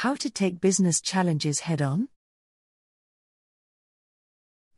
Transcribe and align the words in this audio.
How 0.00 0.14
to 0.14 0.30
take 0.30 0.62
business 0.62 0.98
challenges 0.98 1.60
head 1.60 1.82
on? 1.82 2.08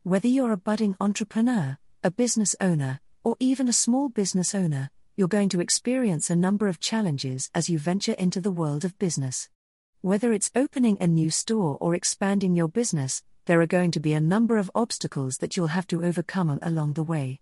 Whether 0.03 0.27
you're 0.27 0.51
a 0.51 0.57
budding 0.57 0.97
entrepreneur, 0.99 1.77
a 2.03 2.11
business 2.11 2.57
owner, 2.59 2.99
or 3.23 3.37
even 3.39 3.69
a 3.69 3.71
small 3.71 4.09
business 4.09 4.53
owner, 4.53 4.89
you're 5.15 5.29
going 5.29 5.47
to 5.47 5.61
experience 5.61 6.29
a 6.29 6.35
number 6.35 6.67
of 6.67 6.81
challenges 6.81 7.49
as 7.55 7.69
you 7.69 7.79
venture 7.79 8.11
into 8.19 8.41
the 8.41 8.51
world 8.51 8.83
of 8.83 8.99
business. 8.99 9.47
Whether 10.01 10.33
it's 10.33 10.51
opening 10.55 10.97
a 10.99 11.07
new 11.07 11.29
store 11.29 11.77
or 11.79 11.95
expanding 11.95 12.53
your 12.53 12.67
business, 12.67 13.23
there 13.45 13.61
are 13.61 13.65
going 13.65 13.91
to 13.91 14.01
be 14.01 14.11
a 14.11 14.19
number 14.19 14.57
of 14.57 14.69
obstacles 14.75 15.37
that 15.37 15.55
you'll 15.55 15.67
have 15.67 15.87
to 15.87 16.03
overcome 16.03 16.59
along 16.61 16.95
the 16.95 17.03
way. 17.03 17.39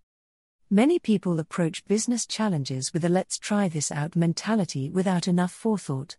Many 0.70 1.00
people 1.00 1.40
approach 1.40 1.84
business 1.86 2.28
challenges 2.28 2.94
with 2.94 3.04
a 3.06 3.10
let's 3.10 3.40
try 3.40 3.68
this 3.68 3.92
out 3.92 4.16
mentality 4.16 4.92
without 4.92 5.28
enough 5.28 5.52
forethought. 5.52 6.18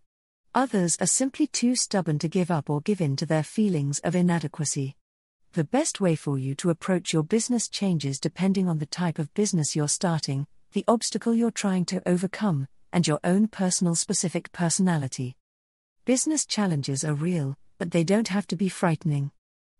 Others 0.55 0.97
are 1.01 1.07
simply 1.07 1.47
too 1.47 1.75
stubborn 1.75 2.19
to 2.19 2.27
give 2.27 2.51
up 2.51 2.69
or 2.69 2.79
give 2.81 3.01
in 3.01 3.15
to 3.15 3.25
their 3.25 3.41
feelings 3.41 3.97
of 4.03 4.15
inadequacy. 4.15 4.95
The 5.53 5.63
best 5.63 5.99
way 5.99 6.15
for 6.15 6.37
you 6.37 6.53
to 6.55 6.69
approach 6.69 7.11
your 7.11 7.23
business 7.23 7.67
changes 7.67 8.19
depending 8.19 8.69
on 8.69 8.77
the 8.77 8.85
type 8.85 9.17
of 9.17 9.33
business 9.33 9.75
you're 9.75 9.87
starting, 9.87 10.45
the 10.73 10.85
obstacle 10.87 11.33
you're 11.33 11.49
trying 11.49 11.85
to 11.85 12.07
overcome, 12.07 12.67
and 12.91 13.07
your 13.07 13.19
own 13.23 13.47
personal 13.47 13.95
specific 13.95 14.51
personality. 14.51 15.35
Business 16.05 16.45
challenges 16.45 17.03
are 17.03 17.15
real, 17.15 17.57
but 17.79 17.89
they 17.89 18.03
don't 18.03 18.27
have 18.27 18.45
to 18.45 18.55
be 18.55 18.69
frightening. 18.69 19.31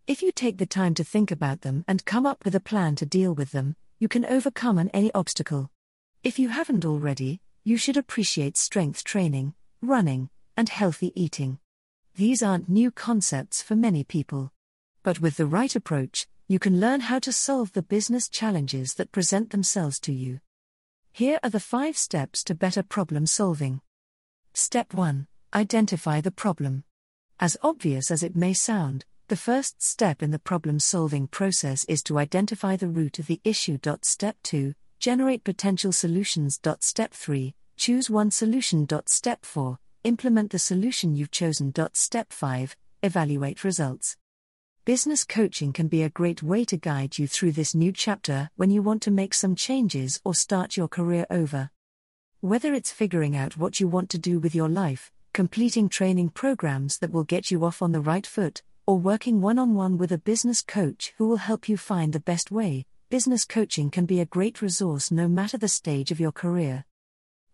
If 0.07 0.23
you 0.23 0.31
take 0.31 0.57
the 0.57 0.65
time 0.65 0.95
to 0.95 1.03
think 1.03 1.29
about 1.29 1.61
them 1.61 1.85
and 1.87 2.03
come 2.03 2.25
up 2.25 2.43
with 2.43 2.55
a 2.55 2.59
plan 2.59 2.95
to 2.95 3.05
deal 3.05 3.35
with 3.35 3.51
them, 3.51 3.75
you 3.99 4.07
can 4.07 4.25
overcome 4.25 4.79
an 4.79 4.89
any 4.89 5.13
obstacle. 5.13 5.69
If 6.23 6.39
you 6.39 6.49
haven't 6.49 6.83
already, 6.83 7.41
you 7.63 7.77
should 7.77 7.95
appreciate 7.95 8.57
strength 8.57 9.03
training, 9.03 9.53
running, 9.79 10.29
and 10.55 10.69
healthy 10.69 11.11
eating. 11.15 11.59
These 12.15 12.43
aren't 12.43 12.69
new 12.69 12.91
concepts 12.91 13.61
for 13.61 13.75
many 13.75 14.03
people. 14.03 14.51
But 15.01 15.19
with 15.19 15.37
the 15.37 15.45
right 15.45 15.75
approach, 15.75 16.27
you 16.47 16.59
can 16.59 16.79
learn 16.79 17.01
how 17.01 17.19
to 17.19 17.31
solve 17.31 17.71
the 17.73 17.81
business 17.81 18.29
challenges 18.29 18.93
that 18.95 19.11
present 19.11 19.49
themselves 19.49 19.99
to 20.01 20.13
you. 20.13 20.39
Here 21.11 21.39
are 21.43 21.49
the 21.49 21.59
five 21.59 21.97
steps 21.97 22.43
to 22.45 22.55
better 22.55 22.83
problem 22.83 23.25
solving. 23.25 23.81
Step 24.53 24.93
1 24.93 25.27
Identify 25.53 26.21
the 26.21 26.31
problem. 26.31 26.83
As 27.39 27.57
obvious 27.61 28.11
as 28.11 28.23
it 28.23 28.35
may 28.35 28.53
sound, 28.53 29.05
the 29.27 29.35
first 29.35 29.81
step 29.81 30.21
in 30.21 30.31
the 30.31 30.39
problem 30.39 30.79
solving 30.79 31.27
process 31.27 31.85
is 31.85 32.03
to 32.03 32.19
identify 32.19 32.75
the 32.75 32.87
root 32.87 33.19
of 33.19 33.27
the 33.27 33.41
issue. 33.43 33.79
Step 34.01 34.37
2 34.43 34.73
Generate 34.99 35.43
potential 35.43 35.91
solutions. 35.91 36.59
Step 36.79 37.13
3 37.13 37.55
Choose 37.77 38.09
one 38.09 38.31
solution. 38.31 38.87
Step 39.05 39.45
4 39.45 39.79
Implement 40.03 40.51
the 40.51 40.59
solution 40.59 41.15
you've 41.15 41.31
chosen. 41.31 41.73
Step 41.93 42.33
5 42.33 42.75
Evaluate 43.03 43.63
results. 43.63 44.17
Business 44.83 45.23
coaching 45.23 45.71
can 45.71 45.87
be 45.87 46.03
a 46.03 46.09
great 46.09 46.43
way 46.43 46.65
to 46.65 46.75
guide 46.75 47.17
you 47.17 47.25
through 47.25 47.53
this 47.53 47.73
new 47.73 47.93
chapter 47.93 48.49
when 48.57 48.69
you 48.69 48.81
want 48.81 49.01
to 49.03 49.11
make 49.11 49.33
some 49.33 49.55
changes 49.55 50.19
or 50.25 50.35
start 50.35 50.75
your 50.75 50.89
career 50.89 51.25
over. 51.29 51.69
Whether 52.41 52.73
it's 52.73 52.91
figuring 52.91 53.37
out 53.37 53.55
what 53.55 53.79
you 53.79 53.87
want 53.87 54.09
to 54.09 54.17
do 54.17 54.39
with 54.39 54.53
your 54.53 54.67
life, 54.67 55.09
completing 55.31 55.87
training 55.87 56.31
programs 56.31 56.97
that 56.97 57.13
will 57.13 57.23
get 57.23 57.49
you 57.49 57.63
off 57.63 57.81
on 57.81 57.93
the 57.93 58.01
right 58.01 58.27
foot, 58.27 58.61
or 58.85 58.97
working 58.97 59.39
one 59.39 59.57
on 59.57 59.73
one 59.73 59.97
with 59.97 60.11
a 60.11 60.17
business 60.17 60.61
coach 60.61 61.13
who 61.17 61.29
will 61.29 61.37
help 61.37 61.69
you 61.69 61.77
find 61.77 62.11
the 62.11 62.19
best 62.19 62.51
way, 62.51 62.85
business 63.09 63.45
coaching 63.45 63.89
can 63.89 64.05
be 64.05 64.19
a 64.19 64.25
great 64.25 64.61
resource 64.61 65.11
no 65.11 65.29
matter 65.29 65.57
the 65.57 65.69
stage 65.69 66.11
of 66.11 66.19
your 66.19 66.33
career. 66.33 66.83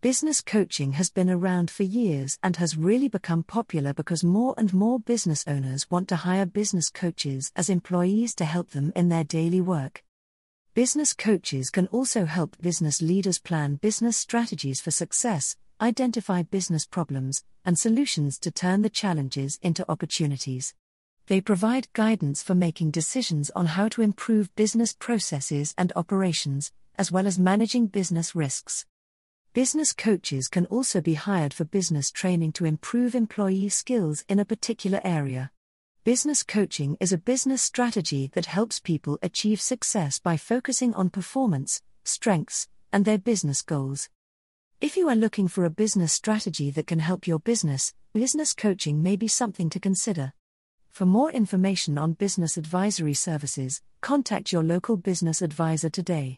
Business 0.01 0.39
coaching 0.39 0.93
has 0.93 1.09
been 1.09 1.29
around 1.29 1.69
for 1.69 1.83
years 1.83 2.39
and 2.41 2.55
has 2.55 2.77
really 2.77 3.09
become 3.09 3.43
popular 3.43 3.93
because 3.93 4.23
more 4.23 4.55
and 4.57 4.73
more 4.73 4.97
business 4.97 5.43
owners 5.45 5.91
want 5.91 6.07
to 6.07 6.15
hire 6.15 6.45
business 6.45 6.89
coaches 6.89 7.51
as 7.53 7.69
employees 7.69 8.33
to 8.35 8.45
help 8.45 8.69
them 8.69 8.93
in 8.95 9.09
their 9.09 9.25
daily 9.25 9.59
work. 9.59 10.05
Business 10.73 11.11
coaches 11.11 11.69
can 11.69 11.87
also 11.87 12.23
help 12.23 12.55
business 12.61 13.01
leaders 13.01 13.39
plan 13.39 13.75
business 13.75 14.15
strategies 14.15 14.79
for 14.79 14.89
success, 14.89 15.57
identify 15.81 16.43
business 16.43 16.85
problems, 16.85 17.43
and 17.65 17.77
solutions 17.77 18.39
to 18.39 18.51
turn 18.51 18.83
the 18.83 18.89
challenges 18.89 19.59
into 19.61 19.83
opportunities. 19.91 20.73
They 21.27 21.41
provide 21.41 21.91
guidance 21.91 22.41
for 22.41 22.55
making 22.55 22.91
decisions 22.91 23.49
on 23.49 23.65
how 23.65 23.89
to 23.89 24.01
improve 24.01 24.55
business 24.55 24.93
processes 24.93 25.75
and 25.77 25.91
operations, 25.97 26.71
as 26.97 27.11
well 27.11 27.27
as 27.27 27.37
managing 27.37 27.87
business 27.87 28.33
risks. 28.33 28.85
Business 29.53 29.93
coaches 29.93 30.47
can 30.47 30.67
also 30.67 31.01
be 31.01 31.15
hired 31.15 31.55
for 31.55 31.63
business 31.63 32.11
training 32.11 32.51
to 32.51 32.65
improve 32.65 33.15
employee 33.15 33.67
skills 33.69 34.23
in 34.29 34.37
a 34.37 34.45
particular 34.45 35.01
area. 35.03 35.49
Business 36.03 36.43
coaching 36.43 36.95
is 36.99 37.11
a 37.11 37.17
business 37.17 37.63
strategy 37.63 38.29
that 38.35 38.45
helps 38.45 38.79
people 38.79 39.17
achieve 39.23 39.59
success 39.59 40.19
by 40.19 40.37
focusing 40.37 40.93
on 40.93 41.09
performance, 41.09 41.81
strengths, 42.03 42.67
and 42.93 43.05
their 43.05 43.17
business 43.17 43.63
goals. 43.63 44.07
If 44.81 44.95
you 44.95 45.09
are 45.09 45.15
looking 45.15 45.47
for 45.47 45.65
a 45.65 45.71
business 45.71 46.13
strategy 46.13 46.69
that 46.69 46.85
can 46.85 46.99
help 46.99 47.25
your 47.25 47.39
business, 47.39 47.95
business 48.13 48.53
coaching 48.53 49.01
may 49.01 49.15
be 49.15 49.27
something 49.27 49.71
to 49.71 49.79
consider. 49.79 50.33
For 50.89 51.07
more 51.07 51.31
information 51.31 51.97
on 51.97 52.13
business 52.13 52.55
advisory 52.55 53.15
services, 53.15 53.81
contact 54.01 54.51
your 54.51 54.63
local 54.63 54.95
business 54.95 55.41
advisor 55.41 55.89
today. 55.89 56.37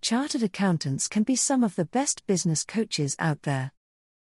Chartered 0.00 0.42
accountants 0.42 1.08
can 1.08 1.24
be 1.24 1.34
some 1.34 1.64
of 1.64 1.74
the 1.74 1.84
best 1.84 2.26
business 2.26 2.64
coaches 2.64 3.16
out 3.18 3.42
there. 3.42 3.72